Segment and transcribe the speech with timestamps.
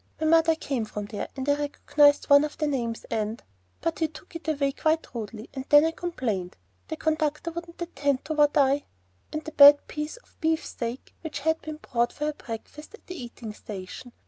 [0.19, 3.43] My mother came from there, and I recognized one of the names and
[3.81, 8.25] But he took it away quite rudely; and when I complained, the conductor wouldn't attend
[8.25, 8.85] to what I");
[9.31, 13.23] and the bad piece of beefsteak which had been brought for her breakfast at the
[13.23, 14.11] eating station.